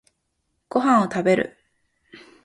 [0.67, 1.57] ご飯を食べる